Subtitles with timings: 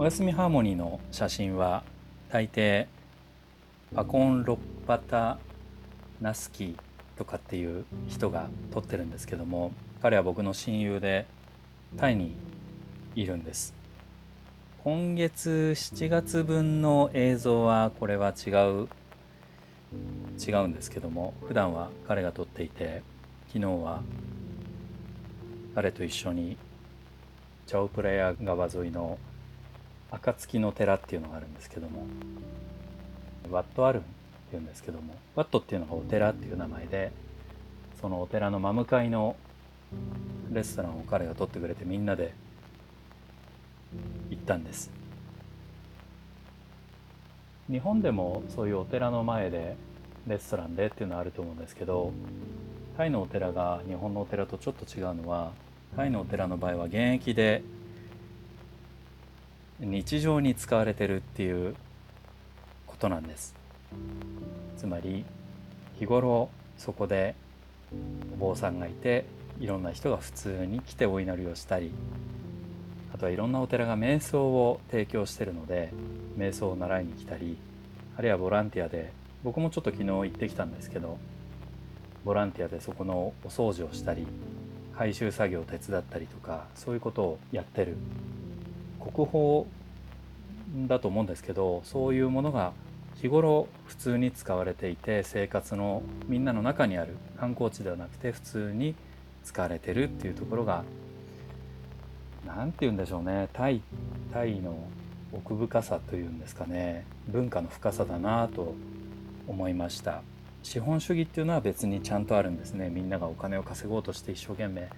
[0.00, 1.84] おやすみハーモニーの写真は
[2.30, 2.86] 大抵
[3.94, 5.36] パコン・ロッパタ・
[6.22, 6.74] ナスキー
[7.18, 11.26] とかっていう人が撮ってるんですけども彼は僕の親友で
[11.98, 12.34] タイに
[13.14, 13.74] いるんです。
[14.84, 18.88] 今月7月分の映像はこれは違う
[20.42, 23.02] 違うんですけども普段は彼が撮っていて
[23.48, 24.00] 昨日は
[25.74, 26.56] 彼と一緒に
[27.66, 29.18] チャオプレヤ川沿いの
[30.10, 32.06] 暁の寺っていうのがあるんですけども。
[33.50, 34.04] ワットアルンっ
[34.50, 35.14] ていうんですけども。
[35.34, 37.12] ワットっていうのがお寺っていう名前で
[38.00, 39.36] そのお寺の真向かいの
[40.52, 42.32] レストランを彼が取ってくれてみんなで
[44.30, 44.90] 行ったんです。
[47.70, 49.76] 日本でもそういうお寺の前で
[50.26, 52.12] レストランでっていうのはあると思うんですけど
[52.96, 55.52] タイのお寺が日本のお寺とちょっと違うのは
[55.96, 57.62] タイのお寺の場合は現役で
[59.80, 61.74] 日常に使われてるっていう
[62.86, 63.54] ことなんです。
[64.76, 65.24] つまり
[65.98, 67.34] 日頃そこで
[68.34, 69.24] お坊さんがいて
[69.58, 71.90] いろんな人が普通に来てお祈りをしたり
[73.12, 75.92] あとはいろんなお寺が瞑想を提供してるので
[76.38, 77.58] 瞑想を習いに来たり
[78.16, 79.12] あるいはボランティアで
[79.44, 81.18] 僕もちょっと昨日行ってきたんですけど
[82.24, 84.26] ボランティアでそこのお掃除をしたり
[84.96, 87.96] 回収作業を手伝ったりとかそういうことをやってる。
[89.00, 89.64] 国宝
[90.86, 92.72] だと思うんですけどそういうものが
[93.20, 98.94] 日頃普通に使われていて生活のみんなの中にある観光地ではなくて普通に
[99.44, 100.84] 使われてるっていうところが
[102.46, 103.48] 何て言うんでしょうね。
[103.52, 103.82] タイ
[104.32, 104.76] タイの
[105.32, 107.04] 奥深さというんですかね。
[107.28, 108.74] 文化の深さだなと
[109.46, 110.22] 思いました。
[110.62, 112.90] 資本主義っていうのは別にちゃんとあるんですね。
[112.90, 114.88] みんながお金を稼ごうとして一生懸命。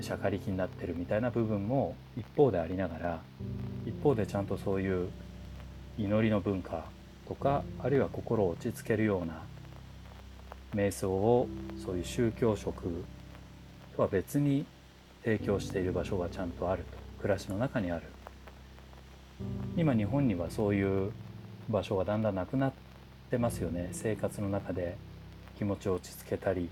[0.00, 3.20] しゃかりきになってるみたいな部分も一方でありながら
[3.86, 5.08] 一方でちゃんとそういう
[5.98, 6.84] 祈りの文化
[7.26, 9.42] とかあるいは心を落ち着けるような
[10.74, 11.48] 瞑想を
[11.84, 13.04] そういう宗教色
[13.96, 14.64] とは別に
[15.24, 16.98] 提供している場所がちゃんとあると。
[17.20, 18.04] 暮らしの中にある。
[19.76, 21.12] 今日本にはそういう
[21.68, 22.72] 場所がだんだんなくなっ
[23.30, 23.90] てますよね。
[23.92, 24.96] 生活の中で
[25.56, 26.70] 気持ちを落ち着けたり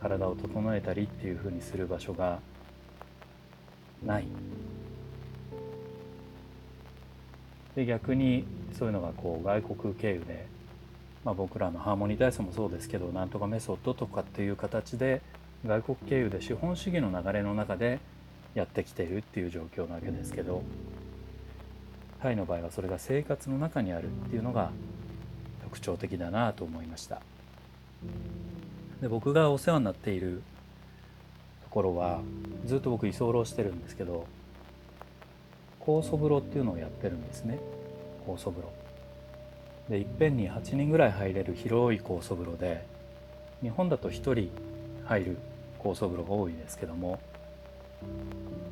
[0.00, 2.40] 体を整えたりっていうふうにする場所が
[4.04, 4.24] ない。
[7.76, 8.44] で逆に
[8.76, 10.46] そういうのがこう外国経由で、
[11.24, 15.22] まあ、僕らのハーモニー体操もそうですけどなんとかメソッドとかっていう形で
[15.64, 18.00] 外国経由で資本主義の流れの中で
[18.54, 20.62] やってきているっていう状況なわけですけど
[22.20, 24.72] タイの場合はそれが生活の中にあるっていうのが
[25.62, 27.22] 特徴的だなと思いました。
[29.00, 30.42] で僕がお世話になっている
[31.64, 32.20] ところは
[32.66, 34.26] ずっと僕居候してるんですけど
[35.80, 37.58] 酵素風呂っていうのをやってるんですね。
[38.26, 38.72] 酵素風呂。
[39.88, 42.86] でいっぺんに8人ぐらい入れる広い酵素風呂で
[43.62, 44.50] 日本だと1人
[45.04, 45.38] 入る
[45.82, 47.18] 酵素風呂が多いですけども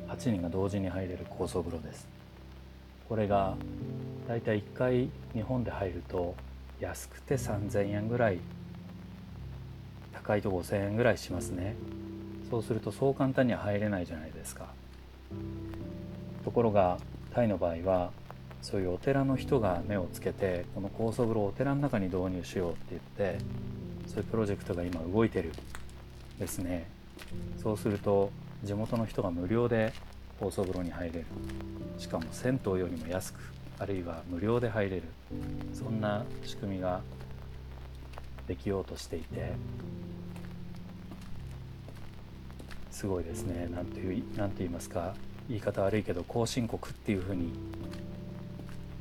[0.07, 2.07] 8人が同時に入れる酵素風呂です。
[3.09, 3.55] これが
[4.27, 6.35] だいたい1回日本で入ると
[6.79, 8.39] 安くて3000円ぐらい
[10.13, 11.75] 高いと5000円ぐらいしますね。
[12.49, 14.67] そうするとそう簡単には入れないじゃないですか。
[16.43, 16.97] ところが
[17.33, 18.11] タイの場合は
[18.61, 23.01] そういうお寺の人が目をつけてこの高層風呂をお寺の中に導入しようって言っ
[23.35, 23.39] て
[24.07, 25.51] そういうプロジェクトが今動いてる
[26.39, 26.87] ですね。
[27.61, 28.31] そうすると
[28.63, 29.93] 地元の人が無料で
[30.39, 31.25] 高層風呂に入れる。
[31.97, 33.39] しかも銭湯よりも安く
[33.77, 35.03] あるいは無料で入れる。
[35.73, 37.01] そんな仕組みが
[38.47, 39.51] できようとしていて
[42.99, 43.69] すごいですね。
[43.73, 45.15] 何ていうて言いますか。
[45.47, 47.53] 言い方悪いけど後進国っていうふうに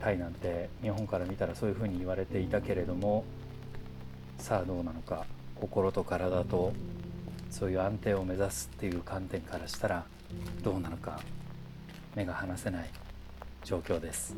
[0.00, 3.24] タイなんて日本から見たらそういうふうに言われていたけれども
[4.38, 5.26] さあどうなのか。
[5.56, 6.72] 心と体と
[7.50, 10.04] そういう安定を目指すっていう観点からしたら
[10.62, 11.20] どうなのか。
[12.14, 12.90] 目が離せない
[13.64, 14.36] 状況です。